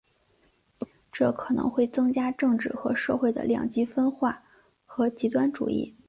[1.11, 4.41] 这可能会增加政治和社会的两极分化
[4.83, 5.95] 和极端主义。